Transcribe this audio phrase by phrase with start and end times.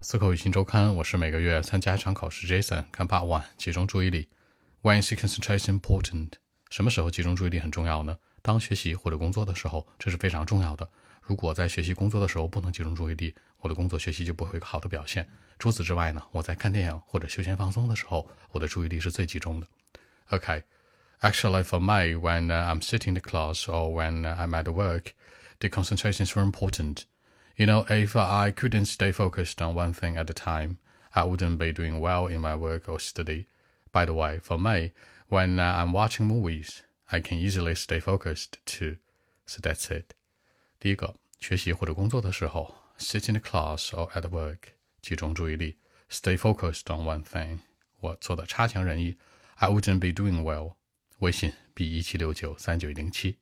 [0.00, 2.46] 思考语新周刊，我是每个月参加一场考试。
[2.46, 4.28] Jason，看 Part One，集中注意力。
[4.80, 6.34] When is concentration important？
[6.70, 8.16] 什么时候集中注意力很重要呢？
[8.40, 10.88] 当学习或者工作的时候，这是非常重要的。
[11.20, 15.28] 如果在学习工作的时候不能集中注意力，我的工作学习就不会有好的表现。
[15.58, 19.66] 除此之外呢，我在看电影或者休闲放松的时候，我的注意力是最集中的。
[20.28, 25.06] OK，actually for me, when I'm sitting in the class or when I'm at work,
[25.58, 27.02] the concentration is very important.
[27.57, 30.77] You know, if I couldn't stay focused on one thing at a time,
[31.13, 33.45] I wouldn't be doing well in my work or study.
[33.91, 34.91] By the way, for me,
[35.29, 38.97] when I'm watching movies, I can easily stay focused too.
[39.45, 40.15] So that's it.
[40.79, 45.77] 第一个，学习或者工作的时候，sit in the class or at work，集中注意力，
[46.09, 47.59] stay focused on one thing。
[47.99, 49.17] 我做的差强人意，
[49.55, 50.75] I wouldn't be doing well。
[51.19, 53.37] 微信 b 一七六九三九零七。